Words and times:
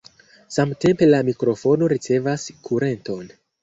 Samtempe 0.55 1.11
la 1.11 1.21
mikrofono 1.29 1.93
ricevas 1.97 2.51
kurenton. 2.69 3.35